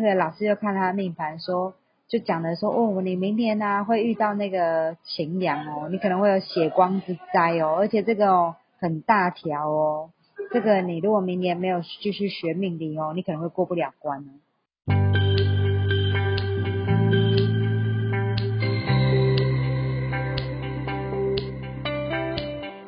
[0.00, 1.74] 那个老师就看他命盘说，
[2.08, 10.10] 就讲的说，哦，你明年呢、会遇到那个晴阳哦，你可能会有血光之灾哦，而且这个哦很大条哦，
[10.52, 14.43] 这个你如果明年没有继续学命理哦，你可能会过不了关哦。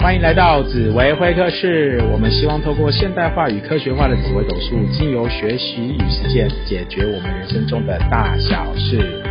[0.07, 9.25] 欢迎来到紫薇会客室，我们希望透过现代化与科学化的紫微斗数，经由学习与实践，解决我们人生中的大小事。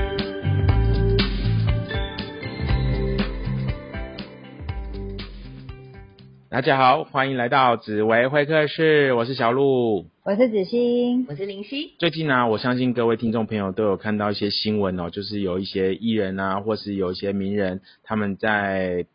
[6.49, 10.07] 大家好，欢迎来到紫薇会客室，我是小鹿。
[10.25, 11.93] 我是子欣，我是林夕。
[11.99, 19.05] 最近呢、我相信各位听众朋友都有看到一些新闻哦，就是有一些艺人啊，或是有一些名人，他们在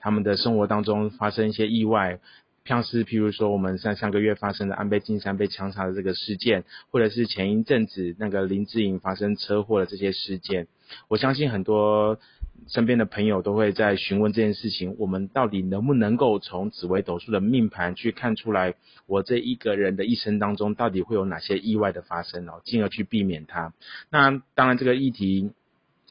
[0.00, 2.18] 他们的生活当中发生一些意外，
[2.64, 10.66] 像是譬如说我们上上个月发生的安倍晋三被枪杀的这个事件，或者是前一阵子那个林志颖发生车祸的这些事件，
[11.08, 12.18] 我相信很多
[12.68, 18.74] 身边的朋友都会在询问这件事情，我们到底能不能够从紫微斗数的命盘去看出来，
[19.06, 23.72] 我这一个人的一生当中到底会有哪些意外的发生哦，进而去避免它。
[24.10, 25.50] 那当然这个议题。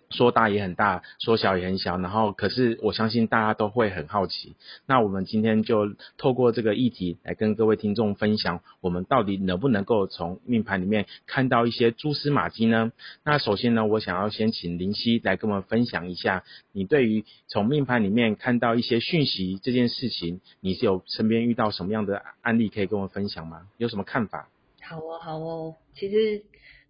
[0.09, 4.55] 说大也很大，说小也很小，然后可是我相信大家都会很好奇。
[4.85, 12.91] 那我们今天就透过这个议题来跟各位听众分享，我们到底能不能够从命盘里面看到一些蛛丝马迹呢？
[13.23, 23.67] 那首先呢，我想要先请林夕来跟我们分享一下，你对于从命盘里面看到一些讯息这件事情，你是有身边遇到什么样的案例可以跟我们分享吗？
[23.77, 24.49] 有什么看法？
[24.81, 25.75] 好哦，好哦。
[25.94, 26.41] 其实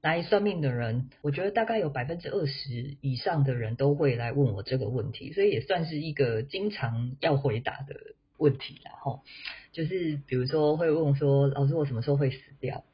[0.01, 7.95] 来算命的人，我觉得大概有百分之二十以上的人都会来问我这个问题，所以也算是一个经常要回答的
[8.37, 8.91] 问题啦。
[9.01, 9.21] 吼，
[9.71, 12.85] 就是比如说会问说，老师我什么时候会死掉？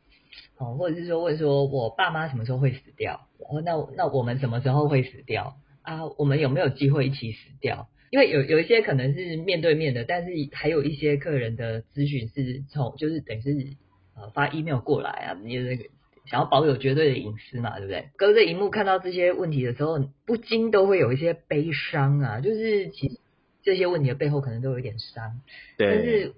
[0.57, 3.27] 哦，或者是说问说我爸妈什么时候会死掉？
[3.37, 5.57] 哦，那那我们什么时候会死掉？
[5.83, 7.87] 啊，我们有没有机会一起死掉？
[8.09, 13.77] 因为有有一些可能是面对面的，但是还有一些客人的咨询是从就是等于是
[14.15, 15.83] 呃发 email 过来啊，你那个
[16.25, 18.09] 想要保有绝对的隐私嘛，对不对？
[18.17, 23.19] 隔着荧幕看到这些问题的时候，不禁都会有一些悲伤啊，就是其实
[23.63, 25.41] 这些问题的背后可能都有一点伤，
[25.77, 26.33] 但，是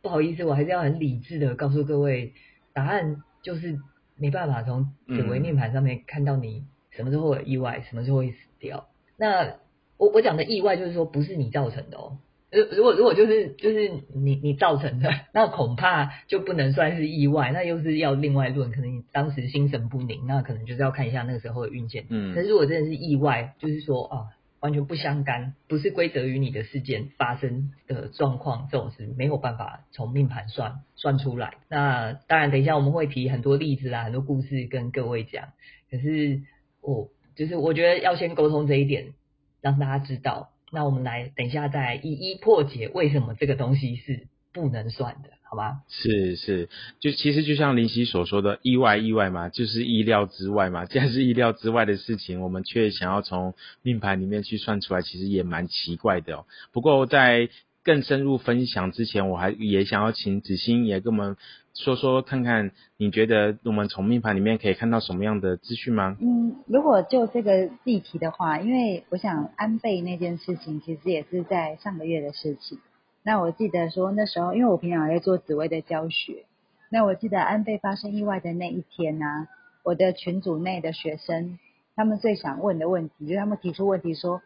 [0.00, 2.32] 不好意思，我还是要很理智的告诉各位，
[2.72, 3.78] 答案就是
[4.16, 8.88] 没办法从紫微命盘上面看到你什么时候会有意外，什么时候会死掉。
[9.16, 9.56] 那
[9.96, 12.18] 我我讲的意外就是说不是你造成的哦。
[12.52, 18.70] 如如果如果就是就是你你造成的， 那恐怕就不能算是意外，那又是要另外论。
[18.70, 22.04] 可能你当时心神不宁，那可能就是要看一下那个时候的运气。
[22.10, 24.16] 嗯可是如果真的是意外，就是说啊，
[24.60, 31.54] 完全不相干，不是归责于你的事件发生的状况，这种是没有办法从命盘算算出来。
[31.70, 35.48] 那当然，等一下我们会提很多例子啦，很多故事跟各位讲。
[35.90, 36.42] 可是
[36.82, 39.14] 我就是我觉得要先沟通这一点，
[39.62, 40.50] 让大家知道。
[40.72, 45.82] 那我们来等一下再一一破解为什么这个东西是不能算的，好吗？
[45.88, 46.68] 是是，
[46.98, 50.84] 就其实就像林夕所说的，意外意外嘛，就是意料之外嘛。
[50.90, 56.46] 既然是意料之外的事情，我们却想要从命盘里面去算出来，其实也蛮奇怪的哦。
[56.72, 57.50] 不过在
[57.84, 61.36] 更深入分享之前，我还也想要请子欣也跟我们
[61.74, 66.16] 说说看看，你觉得我们从命盘里面可以看到什么样的资讯吗？
[66.20, 72.78] 嗯，如果就这个议题的话，因为我想安倍那件事情其实也是在上个月的事情。
[73.22, 76.44] 那我记得说那时候，因为我平常在做紫薇的教学，
[76.90, 79.48] 那我记得安倍发生意外的那一天呢、
[79.82, 81.58] 我的群组内的学生
[81.96, 84.42] 他们最想问的问题，就是他们提出问题说，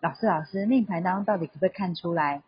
[0.00, 2.42] 老师老师，命盘当中到底可不可以看出来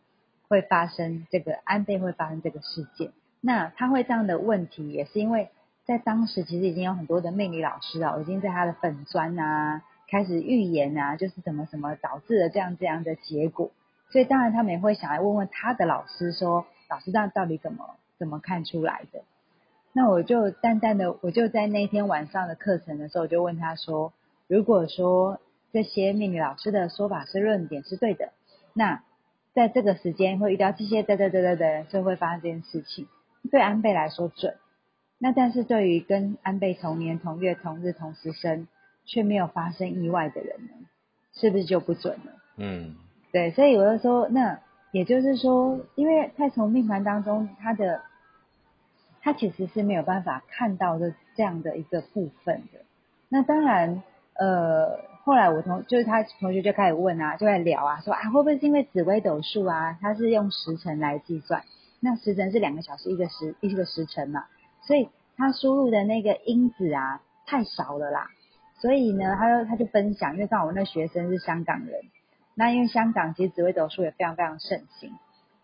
[0.49, 3.13] 会发生这个安倍会发生这个事件？
[3.41, 5.51] 那他会这样的问题，也是因为
[5.85, 13.71] 在当时其实已经有很多的命理老师啊，已经在他的粉砖啊开始预言啊，就是什么什么导致了这样这样的结果，
[14.11, 19.21] 所以当然他们也会想来问问他的老师说，老师这样到底怎么怎么看出来的？
[19.93, 24.13] 那我就淡淡的，我就在那天晚上的课程的时候，我就问他说，
[24.47, 25.41] 如果说
[25.73, 28.33] 这些命理老师的说法是论点是对的，
[28.75, 29.03] 那
[29.55, 33.09] 在这个时间会遇到这些对对对对对，就会发生这件事情，
[33.51, 34.57] 对安倍来说准。
[35.19, 38.69] 那但是对于跟安倍同年同月同日同时生
[39.05, 40.73] 却没有发生意外的人呢，
[41.35, 42.33] 是不是就不准了？
[42.57, 42.95] 嗯
[43.33, 44.61] 对，所以我就说，那
[44.93, 48.01] 也就是说，因为在从命盘当中，他的
[49.21, 52.81] 他其实是没有办法看到的这样的一个部分的。
[53.29, 54.03] 那当然，
[54.35, 61.65] 呃，后来我同就是他同学就开始问啊，就在聊啊，说啊，会不会是因为紫微斗数啊，它是用时辰来计算，
[62.01, 64.47] 那时辰是两个小时一个时一个时辰嘛，
[64.83, 68.29] 所以他输入的那个因子啊，太少了啦。
[68.81, 72.01] 所以呢，他就他就分享，因为刚好我那学生是香港人，
[72.55, 75.11] 那因为香港其实紫微斗数也非常非常盛行，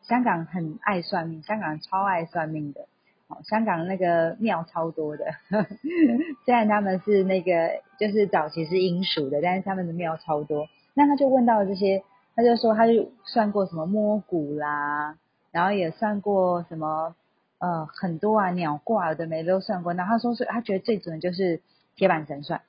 [0.03, 2.81] 香港很爱算命，香港人超爱算命的，
[3.29, 5.27] 哦，香港那个庙超多的，
[6.45, 10.67] 虽然他们是那个就是早期是英属的，但是他们的庙超多。
[10.95, 12.03] 那他就问到了这些，
[12.35, 15.17] 他就说他就算过什么摸骨啦，
[15.55, 17.15] 然后也算过什么
[17.59, 21.62] 呃很多啊鸟卦的没都算过，然后他说是他觉得最准的就是
[21.95, 22.61] 铁板神算。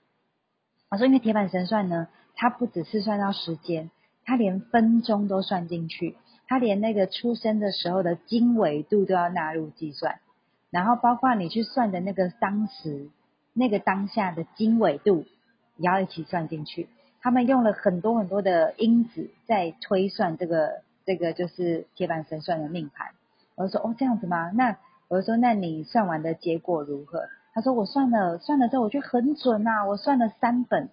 [0.92, 3.90] 我说，因为铁板神算呢，它不只是算到时间，
[4.24, 6.16] 它连分钟都算进去，
[6.48, 10.20] 它连那个出生的时候的经纬度都要纳入计算，
[10.70, 13.10] 然后包括你去算的那个当时
[13.54, 15.26] 那个当下的经纬度
[15.76, 16.88] 也要一起算进去。
[17.20, 23.07] 他们用了很多很多的因子在推算这个这个就是铁板神算的命盘。
[23.56, 24.52] 我就说，哦，这样子吗？
[24.54, 27.28] 那我就说，那你算完的结果如何？
[27.54, 30.90] 他说我算了算了之后，我觉得很准呐，我算了三本。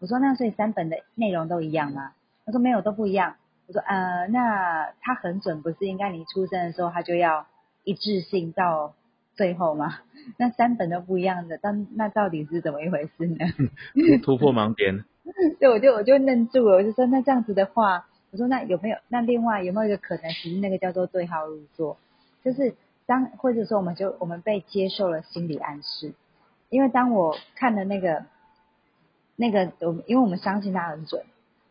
[0.00, 2.12] 我说那所以三本的内容都一样吗？
[2.46, 3.36] 他说没有都不一样。
[3.68, 7.46] 我说呃那他很准，不是应该你出生的时候他就要
[7.84, 8.94] 一致性到
[9.36, 9.98] 最后吗？
[10.36, 13.46] 那三本都不一样的，但那到底是怎么一回事呢？
[14.24, 15.04] 突破盲点。
[15.60, 21.96] 对，我就我就愣住了，我就说那这样子的话，我说那有没有那另外有没有一个可能，其实那个叫做对号入座，
[22.44, 22.74] 就是。
[23.06, 26.12] 当或者说我们就我们被接受了心理暗示，
[26.68, 28.24] 因为当我看了那个
[29.34, 31.24] 那个我因为我们相信他很准，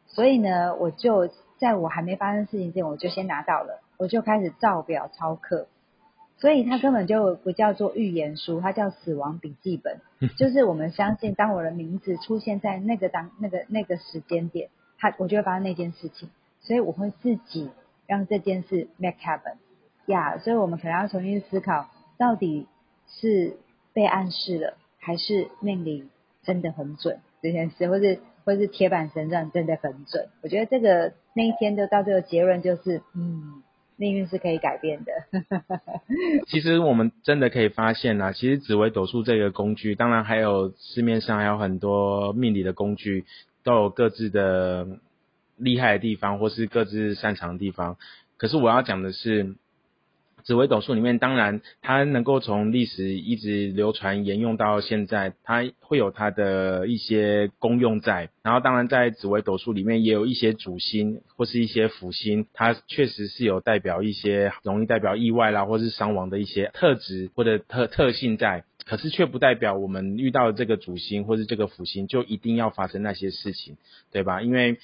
[0.07, 5.67] 所以呢我就在我还没发生事情之前我就先拿到了，我就开始照表抄课，
[6.39, 10.01] 所以它根本就不叫做预言书，它叫死亡笔记本，
[10.37, 16.29] 就是我们相信当我的名字出现在那个当那个那个时间点，它我就会发生那件事情，
[16.69, 17.71] 所以我会自己
[18.05, 19.55] 让这件事 make happen。
[20.05, 21.89] 呀，所以我们可能要重新思考，
[22.19, 22.67] 到底
[23.07, 23.57] 是
[23.91, 26.07] 被暗示了，还是命理
[26.43, 30.29] 真的很准这件事，或是或是铁板神算真的很准？
[30.43, 33.63] 我觉得这个那一天就到这个结论，就是嗯，
[33.95, 35.11] 命运是可以改变的。
[36.45, 43.25] 其实我们真的可以发现啊，其实紫微斗数这个工具，当然还有市面上还有很多命理的工具，
[43.63, 44.99] 都有各自的
[45.59, 47.97] 厉害的地方，或是各自擅长的地方。
[48.37, 49.55] 可是我要讲的是。
[50.45, 58.29] 紫微斗数里面，当然它能够从历史一直流传沿用到现在，它会有它的一些功用在。
[58.41, 68.63] 然后，当然在紫微斗数里面也有一些主星或是一些辅星，它确实是有代表一些容易代表意外啦，或是伤亡的一些特质或者特特性在。
[68.85, 73.77] 可是却不代表我们遇到这个主星或是这个辅星就一定要发生那些事情，
[74.11, 74.41] 对吧？
[74.41, 74.79] 因为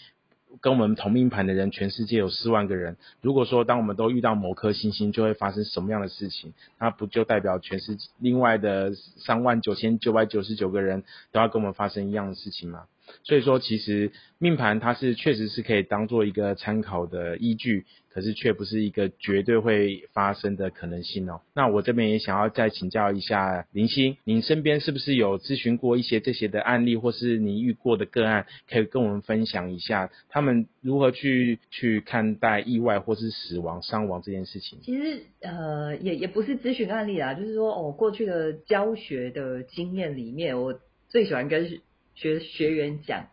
[0.62, 2.98] 跟我们同命盘的人，全世界有四万个人。
[3.22, 6.54] 如果说当我们都遇到某颗星星，就会发生什么样的事情？
[6.80, 12.86] 那不就代表全世界另外的三万九千九百九十九个人都要跟我们发生一样的事情吗？
[13.24, 21.42] 所以说，其实命盘它是确实是可以当做一个参考的依据，可是却不是一个绝对会发生的可能性哦。
[21.54, 34.80] 那我这边也想要再请教一下林星，您身边是不是有咨询过一些这些的案例，或是你遇过的个案，可以跟我们分享一下，他们如何去去看待意外或是死亡、伤亡这件事情？
[34.84, 40.80] 其实呃，也也不是咨询案例啦，就是说哦，过去的教学的经验里面，我
[41.10, 41.82] 最喜欢跟。
[42.16, 43.28] 学学员讲，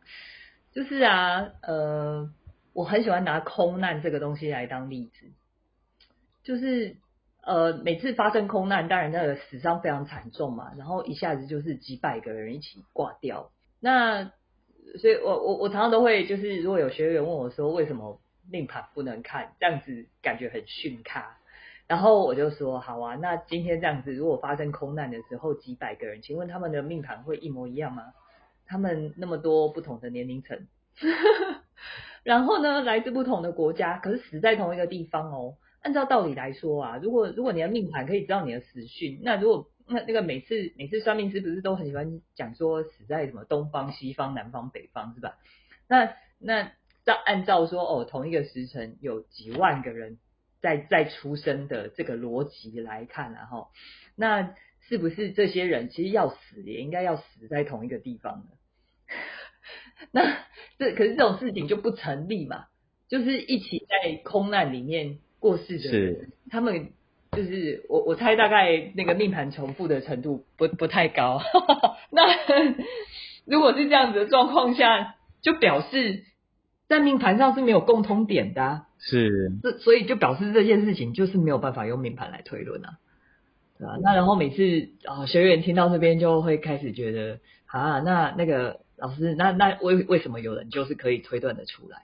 [0.73, 2.31] 就是啊，呃，
[2.75, 5.27] 我很喜欢拿空难这个东西来当例子，
[6.43, 6.97] 就是
[7.45, 13.51] 呃，每次发生空难，当然那个死伤非常惨重嘛，然后一下子就是几百个人一起挂掉。
[13.81, 14.33] 那
[14.99, 21.39] 所以我我我常常都会就是，如果有学员问我说为什么命盘不能看，这样子感觉很逊咖，
[21.87, 28.13] 然后我就说好啊，那今天这样子，如果发生空难的时候几百个人，请问他们的命盘会一模一样吗？
[28.67, 30.67] 他们那么多不同的年龄层，
[32.25, 35.57] 然后呢，来自不同的国家，可是死在同一个地方哦。
[35.81, 45.37] 按照道理来说啊，如果如果你的命盘可以知道你的死讯，那如果那那个每次每次算命师不是都很喜欢讲说死在什么东方、西方、南方、北方是吧？
[45.89, 46.71] 那那
[47.05, 50.19] 照按照说哦，同一个时辰有几万个人
[50.61, 53.67] 在在出生的这个逻辑来看，然后
[54.15, 54.55] 那
[54.93, 58.51] 是不是这些人其实要死也应该要死在同一个地方呢？
[60.13, 60.37] 那
[60.79, 62.67] 这可是这种事情就不成立嘛？
[63.09, 66.91] 就是一起在空难里面过世的人，他们
[67.31, 71.41] 就是我我猜大概那个命盘重复的程度不不太高。
[72.13, 72.23] 那
[73.47, 76.25] 如果是这样子的状况下，就表示
[76.87, 78.85] 在命盘上是没有共通点的。
[78.99, 82.99] 是，这所以就表示这件事情就是没有办法用命盘来推论啊，
[83.83, 83.99] 对吧？
[84.01, 87.41] 那然后每次啊学员听到这边就会开始觉得。
[87.67, 92.03] 啊，那那个老师，那那为为什么有人就是可以推断的出来？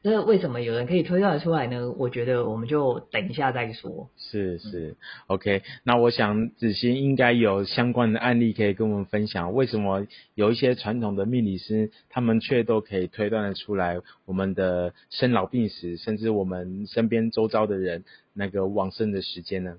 [0.00, 1.92] 那为什么有人可以推断得出来呢？
[1.98, 4.08] 我觉得我们就等一下再说。
[4.16, 5.62] 是是，OK。
[5.84, 19.76] 那我想子欣应该有相关的案例可以跟我们分享，为什么有一些传统的命理师，他们却都可以推断得出来我们的生老病死，甚至我们身边周遭的人那个往生的时间呢？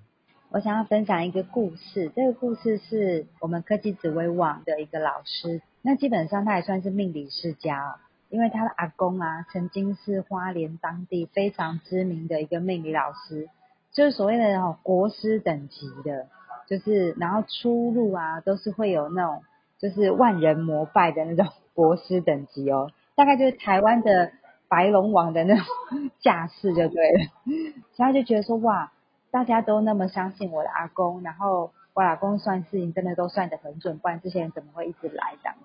[0.53, 7.96] 我想要分享一个故事，这个故事是我们科技紫薇网的一个老师，那基本上他也算是命理世家。
[8.29, 13.48] 因为他的阿公啊，曾经是花莲当地非常知名的一个命理老师，
[13.93, 16.27] 就是所谓的那种国师等级的，
[16.67, 19.43] 就是然后出入啊都是会有那种
[19.79, 24.31] 就是万人膜拜的那种 国师等级哦，大概就是台湾的
[24.67, 25.65] 白龙王的那种
[26.20, 27.20] 架势就对了，
[27.96, 28.91] 所以他就觉得说哇，
[29.31, 35.55] 大家都那么相信我的阿公，然后我阿公算事情真的都算得很准，不然这些人怎么会一直来这样？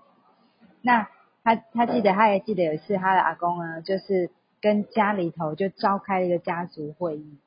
[0.81, 1.07] 那。
[1.43, 7.37] 他他记得，他也记得有一次他的阿公呢，就是跟家里头就召开了一个家族会议，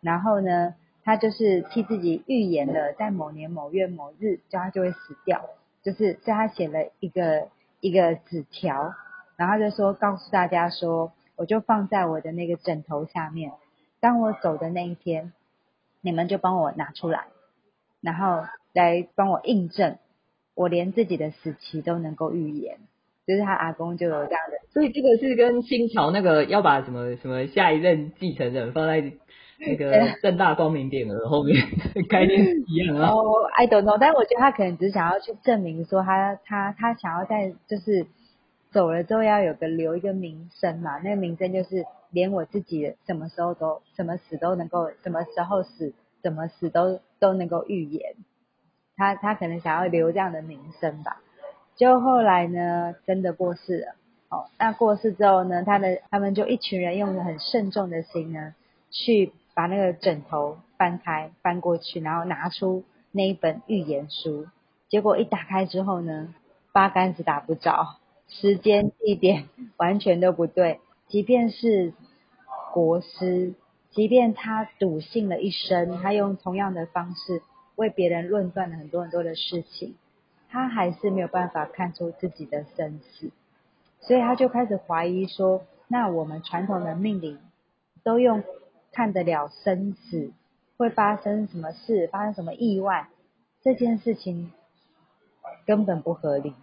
[0.00, 5.44] 然后呢，他就是替自己预言了，在某年某月某日，就他就会死掉，
[5.82, 7.48] 就是在他写了一个
[7.80, 8.94] 一个纸条，
[9.36, 13.52] 然后就说告诉大家说，我就放在我的那个枕头下面，
[14.00, 15.34] 当我走的那一天，
[16.04, 17.24] 你们就帮我拿出来，
[18.00, 18.44] 然后
[18.74, 19.98] 来帮我印证，
[20.54, 22.78] 我连自己的死期都能够预言。
[23.26, 29.12] 就是他阿公就有这样的，所以这个是跟清朝那个要把什么什么下一任继承人放在
[29.58, 31.56] 那个正大光明匾额后面
[32.10, 33.08] 概念一样啊。
[33.16, 38.06] 哦，I don't know，但是我觉得他可能只想要去证明说他他他想要在就是
[38.70, 45.92] 走了之后要有个留一个名声嘛，那个名声就是连我自己什么时候都什么死都能够什么时候死
[46.22, 48.14] 怎么死都都能够预言，
[48.96, 51.20] 他他可能想要留这样的名声吧。
[51.76, 53.96] 就后来呢，真的过世了。
[54.30, 58.54] 哦，那过世之后呢，他的他们就一群人用很慎重的心呢，
[58.90, 64.46] 去把那个枕头翻开，翻过去，然后拿出那一本预言书。
[64.88, 66.32] 结果一打开之后呢，
[66.72, 67.96] 八竿子打不着，
[68.28, 70.80] 时间地点完全都不对。
[71.08, 71.92] 即便是
[72.74, 73.54] 国师，
[73.92, 77.40] 即便他笃信了一生，他用同样的方式
[77.76, 79.94] 为别人论断了很多很多的事情。
[80.50, 83.30] 他还是没有办法看出自己的生死，
[84.00, 87.38] 所以他就开始怀疑说：那我们传统的命理
[88.02, 88.42] 都用
[88.90, 90.32] 看得了生死，
[90.76, 93.08] 会发生什么事，发生什么意外，
[93.62, 94.50] 这件事情
[95.64, 96.54] 根本不合理。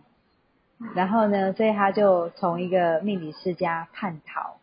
[0.94, 4.58] 然后呢，所以他就从一个命理世家叛逃，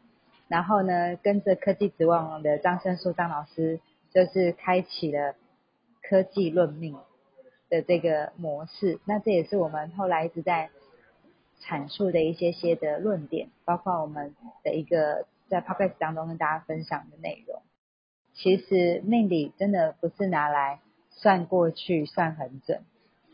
[0.48, 5.34] 然后呢，跟着科技指望的张生树张老师，就是开启了
[6.02, 6.98] 科技论命。
[7.70, 10.70] 的这个模式，那这也是我们后来一直在
[11.60, 17.60] 阐述的一些些的论点，包括我们的一个在 podcast 当中跟大家分享的内容。
[18.32, 22.80] 其实命理真的不是拿来算过去算很准，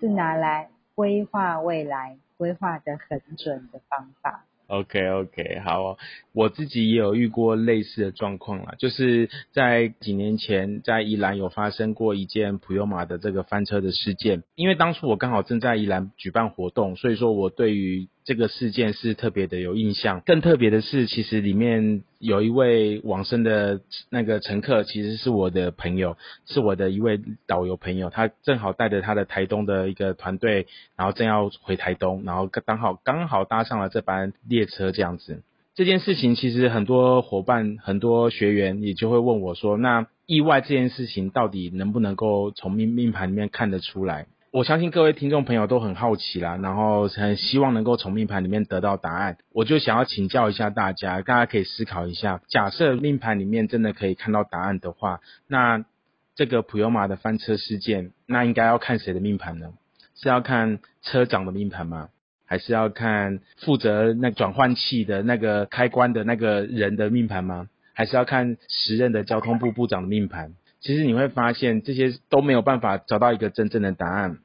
[0.00, 4.46] 是拿来规划未来规划的很准的方法。
[4.66, 5.98] OK OK，好，
[6.32, 18.08] 我自己也有遇过类似的状况啦，就是在几年前在宜兰有发生过一件普悠玛的这个翻车的事件，因为当初我刚好正在宜兰举办活动，所以说我对于。
[18.24, 26.16] 这个事件是特别的有印象，更特别的是，其实里面有一位往生的那个乘客，其实是我的朋友，
[26.46, 30.66] 是我的一位导游朋友，他正好带着他的台东的一个团队，
[30.96, 35.42] 然后正要回台东，然后刚好刚好搭上了这班列车这样子。
[35.74, 44.26] 这件事情其实很多伙伴、很多学员也就会问我说，那意外这件事情到底能不能够从命命盘里面看得出来？
[44.54, 49.36] 我相信各位听众朋友都很好奇啦，然后很希望能够从命盘里面得到答案。
[49.52, 55.18] 我就想要请教一下大家，大家可以思考一下：假设命盘里面真的可以看到答案的话，
[55.48, 55.84] 那
[56.36, 59.72] 这个普悠玛的翻车事件，那应该要看谁的命盘呢？
[60.14, 62.10] 是要看车长的命盘吗？
[62.46, 67.68] 还是要看负责那转换器的那个开关的那个人的命盘吗？
[67.92, 70.52] 还是要看时任的交通部部长的命盘？
[70.78, 74.38] 其实你会发现，这些都没有办法找到一个真正的答案。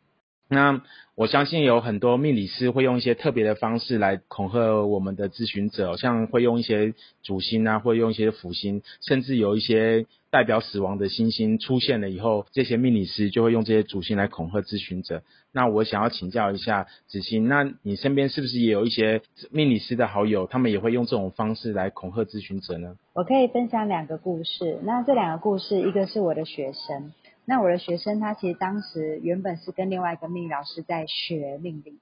[0.49, 0.81] 那
[1.13, 15.21] 我相信有很多命理师会用一些特别的方式来恐吓我们的咨询者，像会用一些主星啊，会用一些辅星，甚至有一些代表死亡的星星出现了以后，这些命理师就会用这些主星来恐吓咨询者。
[15.51, 22.95] 那我想要请教一下子欣，那你身边是不是也有一些命理师的好友，他们也会用这种方式来恐吓咨询者呢？
[23.13, 24.79] 我可以分享两个故事。
[24.83, 27.11] 那这两个故事，一个是我的学生。
[27.49, 31.97] 那我的学生他其实当时原本是跟另外一个命理老师在学命理，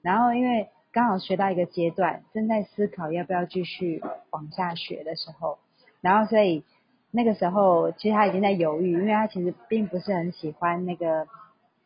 [0.00, 5.58] 然后因为刚好学到一个阶段，正在思考要不要继续往下学的时候，
[6.00, 6.64] 然后所以
[7.10, 11.28] 那个时候其实他已经在犹豫，因为他其实并不是很喜欢那个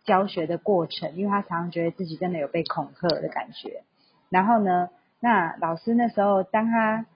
[0.04, 3.82] 教学的过程，因为他常常觉得自己真的有被恐吓的感觉。
[4.28, 4.88] 然后呢，
[5.18, 7.06] 那老师那时候当他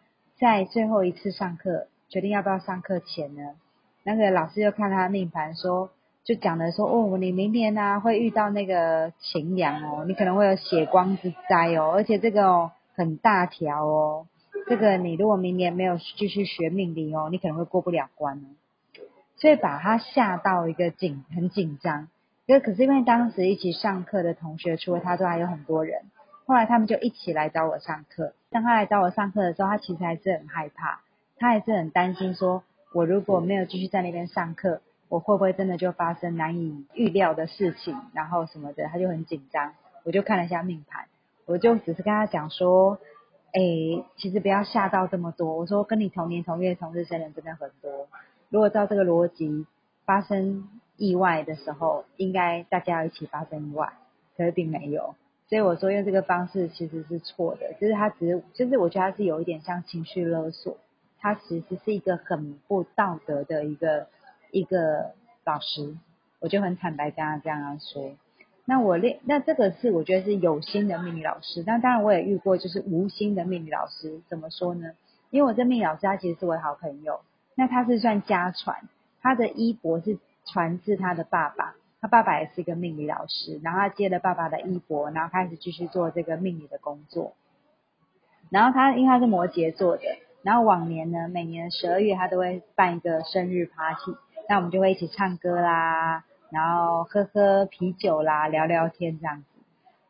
[0.41, 3.55] 在最后一次上课决定要不要上课前呢，
[4.05, 5.91] 那个老师就看他命盘说。
[6.27, 14.27] 就讲的说哦，你明年呢会遇到那个晴阳哦，你可能会有血光之灾哦，而且这个哦很大条哦，
[14.67, 18.49] 这个你如果明年没有继续学命理哦，你可能会过不了关哦，
[19.37, 22.09] 所以把他吓到一个紧很紧张。
[22.47, 26.05] 因为可是因为当时一起上课的同学除了他之外还有很多人，
[26.47, 28.33] 后来他们就一起来找我上课。
[28.51, 31.01] 当他来找我上课的时候，他其实还是很害怕，
[31.37, 32.63] 他还是很担心，说
[32.95, 34.81] 我如果没有继续在那边上课。
[35.11, 39.75] 我会不会真的就发生难以预料的事情，然后什么的，他就很紧张。
[40.03, 41.05] 我就看了一下命盘，
[41.45, 42.99] 我就只是跟他讲说，
[43.53, 45.57] 哎，其实不要吓到这么多。
[45.57, 48.09] 我说跟你同年同月同日生人真的很多，
[48.49, 49.67] 如果照这个逻辑，
[50.05, 53.93] 发生意外的时候，应该大家要一起发生意外，
[54.37, 55.15] 可是并没有。
[55.49, 60.77] 所以我说用这个方式其实是错的，就是他只是，就是我觉得他是有一点像情绪勒索，
[61.25, 64.07] 他其实是一个很不道德的一个。
[64.57, 65.97] 一个老师，
[66.39, 68.13] 我就很坦白跟他这样说。
[68.67, 71.65] 那我练，那这个是我觉得是有心的命理老师。
[71.67, 74.21] 那当然我也遇过就是无心的命理老师。
[74.29, 74.93] 怎么说呢？
[75.31, 77.23] 因为我这命理老师他其实是我的好朋友。
[77.57, 78.89] 那他是算家传，
[79.23, 87.35] 他的衣钵是传自他的爸爸，他爸爸也是一个命理老师，然后他接了爸爸的衣钵，然后开始继续做这个命理的工作。
[88.51, 90.03] 然后他因为他是摩羯座的，
[90.45, 94.15] 然后往年呢，每年十二月他都会办一个生日 party。
[94.49, 99.47] 那我们就会一起唱歌啦，然后喝喝啤酒啦，聊聊天这样子。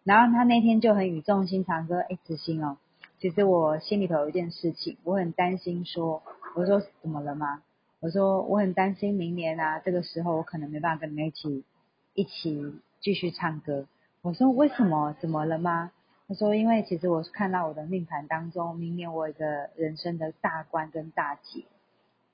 [0.02, 2.76] 然后他那天就很语重心长说：“哎，子欣哦，
[3.20, 5.84] 其实我心里头有一件事情，我很担心。
[5.84, 6.20] 说，
[6.56, 7.62] 我说怎么了吗？
[8.00, 11.64] 我说我很担心明年啊，这个时候我可能没办法跟你们一起
[12.12, 13.86] 一起继续唱歌。
[14.20, 15.14] 我说为什么？
[15.20, 15.92] 怎么了吗？
[16.28, 21.64] 他说因为其实我是看到我的命盘当中，明年我一个人生的大关跟大劫，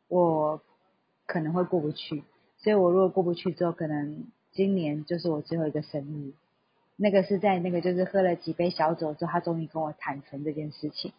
[0.09, 0.61] 我。”
[1.27, 2.25] 可能会过不去，
[2.57, 6.33] 所以我如果过不去之后，可能今年就是我最后一个生日。
[6.97, 11.13] 那个是在那个就是喝了几杯小酒之后，他终于跟我坦诚这件事情。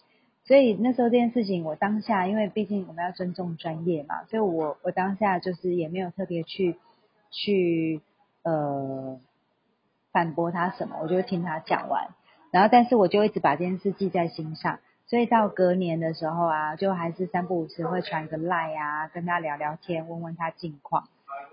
[0.43, 6.75] 所以那时候这件事情，我当下因为毕竟我们要尊重专业嘛，所以我我当下就是也没有特别去
[7.29, 8.01] 去
[8.43, 9.17] 呃
[10.11, 12.09] 反驳他什么，我就听他讲完，
[12.51, 14.79] 然后但是我就一直把这件事记在心上。
[15.07, 21.09] 所以到隔年的时候啊，就还是三不五时会传个赖啊，跟他聊聊天，问问他近况。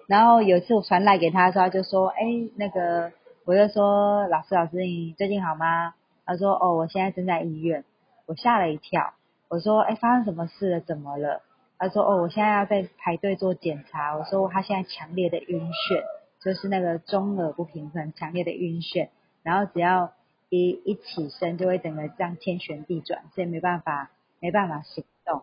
[0.07, 2.23] 然后有一次我传赖给他的时候，他就说：“哎，
[2.55, 3.11] 那个，
[3.45, 7.85] 我就说老师，老师你最近好吗？”他说：“哦，我现在正在医院。”
[8.27, 9.13] 我吓了一跳。
[9.49, 10.81] 我说：“哎，发生什么事了？
[10.81, 11.43] 怎么了？”
[11.79, 16.05] 他说：“哦，我现在要在排队做检查。”我说：“他现在强烈的晕眩，
[16.45, 19.09] 就是那个中耳不平衡，强烈的晕眩。
[19.43, 20.13] 然后只要。”
[20.49, 25.43] 一一起身就会整个这样天旋地转，所以没办法没办法行动。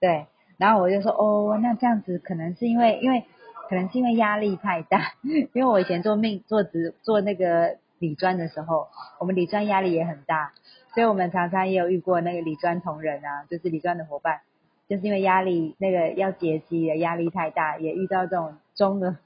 [0.00, 3.24] 对，然后我就说哦，那这样子可能是因为因为
[3.68, 8.88] 可能是因为压力太大， 因为我以前做命做职做那个理专的时候，
[9.18, 10.52] 我们理专压力也很大，
[10.94, 14.40] 所以我们常常也有遇过那个理专同仁啊，就是理专的伙伴，
[14.88, 19.16] 就是因为压力那个要结机的压力太大，也遇到这种中耳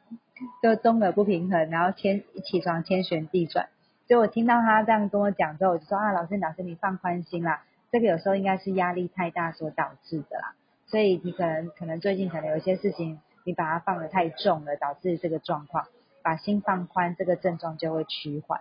[0.62, 3.68] 就中耳不平衡，然后天一起床天旋地转。
[4.06, 10.54] 所以我听到他这样跟我讲之后，我就说啊，老师，老师你放宽心啦，这个有时候应该是压力太大所导致的啦。
[10.86, 15.86] 所以你可能可能最近可能有些事情，你把它放的太重了，导致这个状况。
[16.22, 18.60] 把心放宽，这个症状就会趋缓。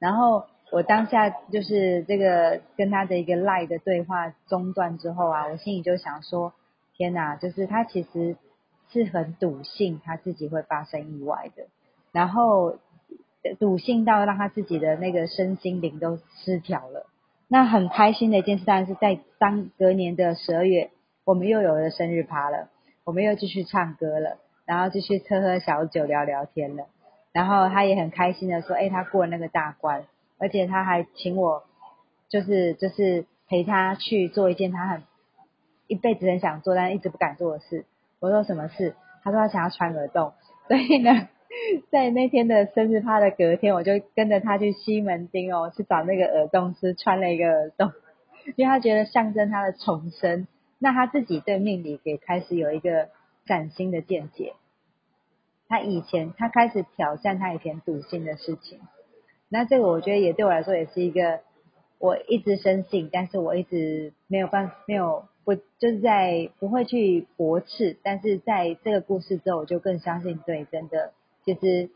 [0.00, 6.52] 然后我当下就是这个跟他的一个赖的对话中断之后啊，我心里就想说，
[6.96, 8.36] 天哪，就是他其实
[8.90, 11.68] 是很笃信他自己会发生意外的，
[12.10, 12.76] 然后。
[13.58, 17.06] 笃信到让他自己的那个身心灵都失调了。
[17.48, 20.90] 那很开心的一件事，当然是在当隔年的十二月，
[21.24, 22.68] 我们又有了生日趴了，
[23.04, 26.84] 我们又继续唱歌了，然后继续喝喝小酒聊聊天了。
[27.32, 30.04] 然后他也很开心的说：“哎，他过了那个大关，
[30.38, 31.64] 而且他还请我，
[32.28, 35.02] 就是就是陪他去做一件他很
[35.86, 37.86] 一辈子很想做但一直不敢做的事。”
[38.20, 40.34] 我说：“什么事？”他说：“他想要穿耳洞。”
[40.68, 41.28] 所以呢。
[41.90, 47.92] 在那天的生日趴的隔天，我就跟着他去西门町哦，去找那个耳洞师穿了一个耳洞，
[48.56, 50.46] 因为他觉得象征他的重生。
[50.78, 53.08] 那他自己对命理也开始有一个
[53.46, 54.54] 崭新的见解。
[55.68, 58.80] 他以前他开始挑战他以前笃信的事情。
[59.48, 61.40] 那这个我觉得也对我来说也是一个
[61.98, 71.12] 我一直深信，但是我一直没有办没有不就是在不会去驳斥，但是在这个故事之后，我就更相信对，真的
[71.44, 71.90] 其实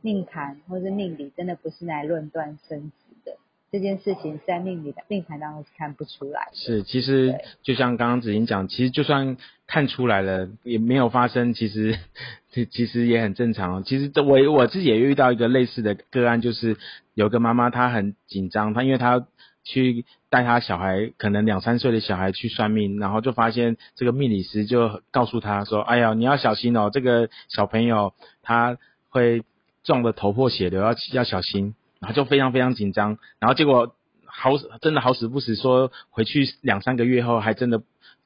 [0.00, 3.36] 命盘或是命理真的不是来论断生死的。
[3.72, 6.48] 这件事情在命理的命盘当中是看不出来。
[6.52, 11.98] 是，其实就像刚刚子英讲，其实就算看出来了，也没有发生，其实
[12.52, 13.82] 其其实也很正常。
[13.82, 16.76] 其实我我自己也遇到一个类似的个案，就是
[17.14, 19.26] 有个妈妈她很紧张，她因为她
[19.64, 29.42] 去带他小孩，可能两三岁的小孩去算命，然后就发现这个命理师就告诉他说：“哎呀，你要小心哦，这个小朋友他会
[29.82, 33.96] 撞得头破血流，要要小心。”然后就非常非常紧张，然后结果
[34.26, 34.50] 好
[34.82, 37.80] 真的好死不死，说回去两三个月后，还真的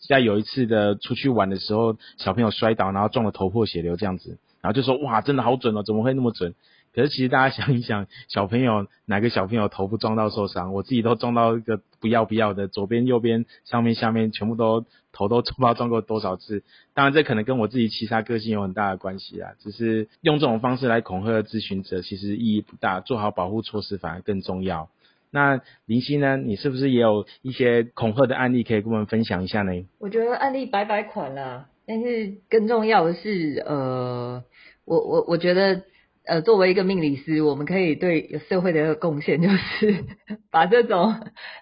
[0.09, 6.57] 在有一次的出去玩的时候，小朋友摔倒，然后撞得头破血流这样子，然后就说哇，真的好准哦，怎么会那么准？
[6.94, 10.72] 可是其实大家想一想，小朋友哪个小朋友头部撞到受伤？
[10.72, 16.64] 我自己都撞到一个不要不要的，左边右边上面下面全部都头都不知道撞过多少次。
[16.94, 19.53] 当然这可能跟我自己其他个性有很大的关系啊。
[19.61, 24.88] 只是用这种方式来恐吓咨询者，其实意义不大，做好保护措施反而更重要。
[25.31, 26.37] 那林夕呢？
[26.37, 29.87] 你是不是也有一些恐吓的案例可以跟我们分享一下呢？
[29.98, 34.42] 我觉得案例百百款啦，但是更重要的是，呃，
[34.85, 35.85] 我我我觉得。
[36.29, 40.05] 呃，作为一个命理师，我们可以对社会的一个贡献，就是
[40.53, 41.14] 把这种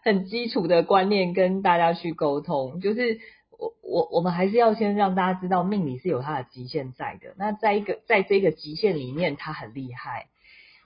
[0.02, 2.80] 很基础的观念跟大家去沟通。
[2.80, 3.20] 就是
[3.56, 7.32] 我我我们还是要先让大家知道，命理是有它的极限在的。
[7.38, 10.26] 那在一个在这个极限里面，它很厉害。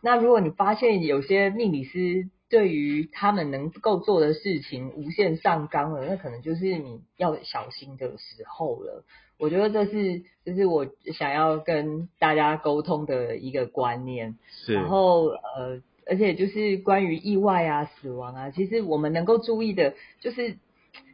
[0.02, 9.06] 那如果你发现有些命理师对于他们能够做的事情无限上纲了，那可能就是你要小心的时候了。
[9.40, 14.36] 我觉得这是，就是我想要跟大家沟通的一个观念。
[14.48, 14.74] 是。
[14.74, 20.58] 然后呃，而且就是关于意外啊、死亡啊，其实我们能够注意的，就是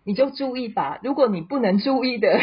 [0.02, 0.98] 你就注意吧。
[1.04, 2.36] 如果你不能注意的，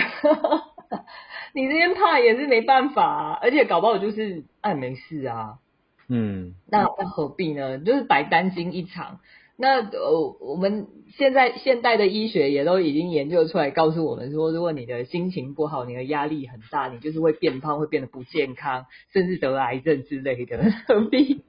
[1.54, 3.38] 你这边怕也是没办法。
[3.42, 5.60] 而且搞不好就是哎没事啊。
[6.08, 6.56] 嗯。
[6.70, 7.78] 那那何必呢？
[7.80, 9.20] 就是白担心一场。
[9.56, 21.44] 那呃，我们现在现代的医学也都已经研究出来，告诉我们说，如果你的心情不好，你的压力很大，你就是会变胖，会变得不健康，甚至得癌症之类的， 何必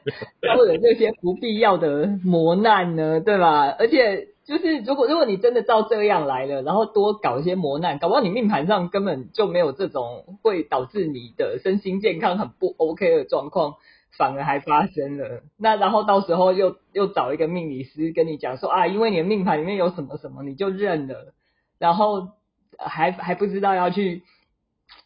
[0.40, 3.20] 招惹这些不必要的磨难呢？
[3.20, 3.68] 对吧？
[3.78, 13.74] 而且就是如果如果你真的照这样来了，然后多搞一些磨难，搞不好你命盘上根本就没有这种会导致你的身心健康很不 OK 的状况。
[14.18, 21.32] 反而还发生了，那然后到时候又又找一个命理师跟你讲说啊，因为你的命盘里面有什么什么，你就认了，
[21.78, 22.32] 然后
[22.76, 24.22] 还还不知道要去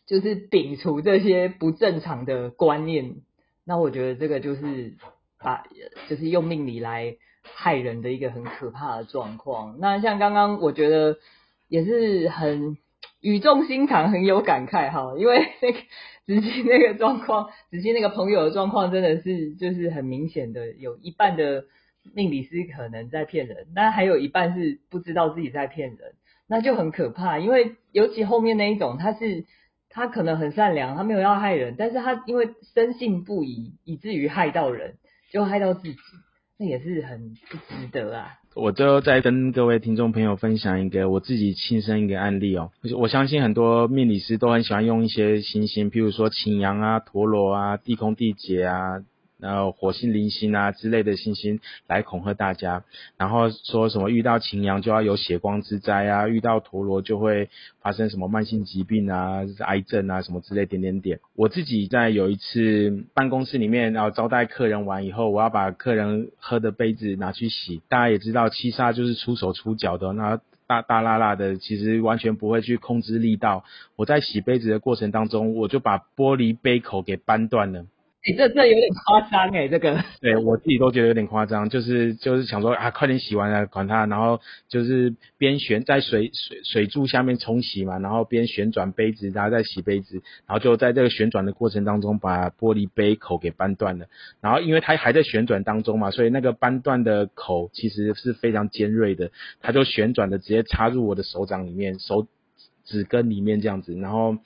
[0.06, 3.16] 就是摒除这些不正常的观念，
[3.64, 4.94] 那我觉得这个就是
[5.38, 5.64] 把
[6.08, 9.76] 就是用命理来害人的一个很可怕的状况。
[9.78, 11.18] 那像刚刚我觉得
[11.68, 12.78] 也是很
[13.20, 15.78] 语重心长，很有感慨哈，因为那个。
[16.26, 21.66] 子期那个状况，子期那个朋友的状况，真的是就是很明显的，有一半的
[22.14, 26.14] 命理师可能在骗人，但还有一半是不知道自己在骗人，
[26.46, 27.38] 那就很可怕。
[27.38, 29.44] 因为尤其后面那一种，他是
[29.90, 34.96] 他可能很善良，他没有要害人，但是他因为深信不疑，以至于害到人，
[35.30, 35.96] 就害到自己，
[36.58, 38.38] 那也是很不值得啊。
[38.54, 49.02] 我最后再跟各位听众朋友分享一个我自己亲身一个案例哦，我相信很多命理师都很喜欢用一些行星，譬如说擎羊啊、陀螺啊、地空地劫啊。
[49.38, 52.84] 然后火星、零星啊之类的星星来恐吓大家，
[53.18, 57.50] 然后说什么遇到擎羊就要有血光之灾啊，遇到陀螺就会
[57.82, 61.20] 发生什么慢性疾病啊、癌症啊什么之类点点点。
[61.34, 67.82] 我自己在有一次办公室里面，然后招待客人完以后，我要把客人喝的杯子拿去洗。
[67.88, 73.64] 大家也知道，七杀就是出手出脚的，那大大辣辣的，其实完全不会去控制力道。
[73.96, 77.84] 我在洗杯子的过程当中，我就把玻璃杯口给扳断了。
[78.26, 94.06] 你这这有点夸张哎，这个 对我自己都觉得有点夸张，就是就是想说啊，快点洗完了管它，然后就是边旋在水水水柱下面冲洗嘛，然后边旋转杯子，然后再洗杯子，然后就在这个旋转的过程当中把玻璃杯口给扳断了，
[94.40, 102.26] 然后因为它还在旋转当中嘛，所以那个扳断的口其实是非常尖锐的，它就旋转的直接插入我的手掌里面，手
[102.86, 104.38] 指根里面这样子，然后。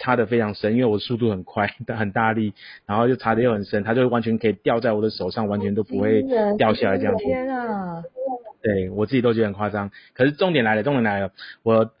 [0.00, 2.54] 插的非常深，因为我速度很快，但 很大力，
[2.86, 6.24] 然后就插的又很深，它就完全可以掉在我的手上，完全都不会
[6.58, 7.22] 掉下来这样子。
[7.22, 8.02] 天啊！
[8.62, 9.90] 对我自己都觉得很夸张。
[10.14, 11.32] 可是重点来了，重点来了，
[11.62, 11.92] 我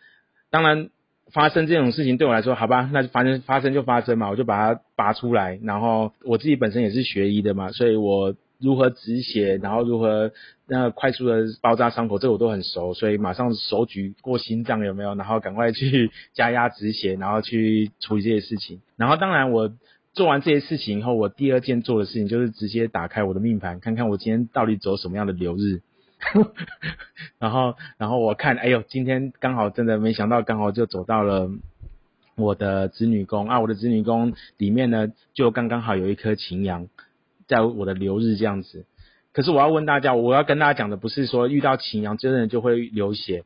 [0.50, 0.88] 当然
[1.32, 5.58] 发生这种事情对我来说，好吧，那就发生发生就发生嘛，我就把它拔出来。
[5.62, 10.32] 然后我自己本身也是学医的嘛，所以我如何止血，然后如何
[10.72, 15.16] 那快速的包扎伤口，这我都很熟，所以马上手举过心脏有没有？
[15.16, 18.80] 然后赶快去加压止血，然后去处理这些事情。
[18.96, 19.72] 然后当然我
[20.12, 25.80] 做完这些事情以后，我第二件做的事情就是直接打开我的命盘，看看我今天到底走什么样的流日。
[27.40, 31.50] 然后，然后我看，哎呦，今天刚好真的没想到，刚好就走到了
[32.36, 33.58] 我的子女宫啊！
[33.58, 36.86] 我的子女宫里面呢，就刚刚好有一颗擎羊，
[37.48, 38.84] 在我的流日这样子。
[39.32, 43.44] 可是我要问大家，我要跟大家讲的不是说遇到擎羊真的就会流血，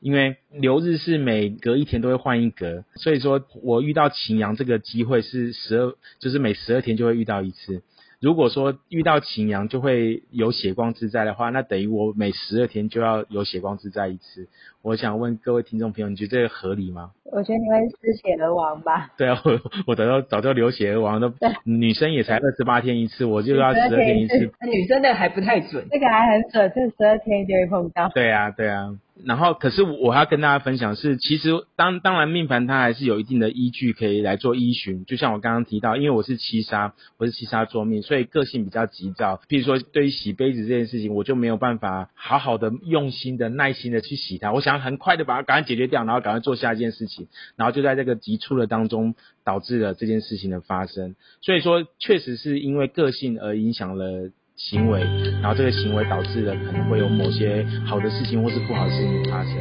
[0.00, 7.82] 因为流日是每隔一天都会换一格，所以说我遇到擎羊这个机会是十二，就是每十二天就会遇到一次。
[8.20, 14.48] 如果说遇到擎羊就会有血光之灾的话，那等于我每十二天就要有血光之灾一次。
[14.82, 17.12] 我想问各位听众朋友，你觉得这个合理吗？
[17.30, 19.10] 我觉得你会失血而亡吧？
[19.16, 24.34] 对啊，我我早就早就流血而亡，都女生也才二十八天一次，我就要十二天一次。
[24.66, 28.08] 女生的还不太准，这个还很准，这十二天就会碰到。
[28.08, 28.98] 对啊，对啊。
[29.24, 35.04] 然后，可是我要跟大家分享是，其实当当然命盘它还是有一定的依据可以来做依循。
[35.06, 39.40] 就像我刚刚提到，因为我是七杀，我是七杀做命，所以个性比较急躁。
[39.48, 44.52] 譬如说，对于洗杯子这件事情，我就没有办法好好的用心的、耐心的去洗它。
[44.52, 47.26] 我想很快的把它赶快解决掉，然后赶快做下一件事情，
[47.56, 51.16] 然后就在这个急促的当中导致了这件事情的发生。
[51.40, 54.30] 所以说，确实是因为个性而影响了。
[54.58, 55.00] 行为，
[55.40, 59.54] 然后这个行为导致了可能会有某些好的事情或是不好的事情发生，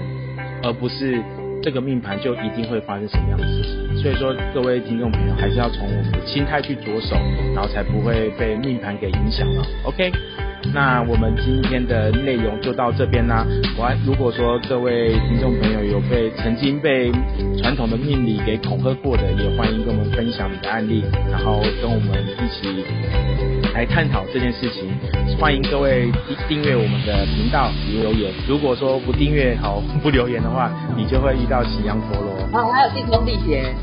[0.63, 1.21] 而不是
[1.61, 4.01] 这个命盘就一定会发生什么样的事情。
[4.01, 7.15] 所以说，各位听众朋友还是要从我们的心态去着手，
[7.53, 9.63] 然后才不会被命盘给影响了。
[9.85, 10.11] OK。
[10.73, 13.45] 那我们今天的内容就到这边啦。
[13.77, 17.11] 我如果说各位听众朋友有被曾经被
[17.59, 22.85] 传统的命理给恐吓过的，也欢迎跟我们分享你的案例，然后跟我们一起
[23.73, 24.93] 来探讨这件事情。
[25.39, 26.11] 欢迎各位
[26.47, 28.31] 订阅我们的频道留言。
[28.47, 32.33] 如果说不订阅好不留言的话，你就会遇到喜羊陀螺。
[32.53, 33.73] 哦，还有地空地劫。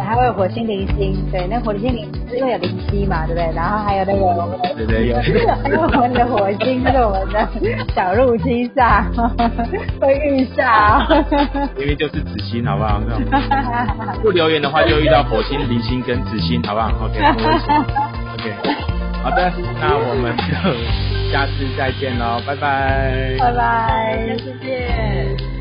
[0.00, 3.52] 还会有火星零星，对，那火星零因为有零星嘛，对不对？
[3.54, 5.16] 然后还有那个，对对有，
[5.62, 7.48] 还有我们的火星是我们的
[7.94, 9.04] 小入七煞，
[10.00, 11.06] 会遇煞，
[11.76, 13.00] 明明就是子星，好不好？
[14.22, 18.52] 不留言的话就遇到火星零星跟子星，好不好？OK，OK，
[19.22, 20.42] 好的，那我们就
[21.32, 25.51] 下次再见喽，拜拜，拜拜，下次见。